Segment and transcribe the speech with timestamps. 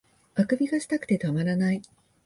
[0.33, 1.81] 欠伸がしたくてたまらない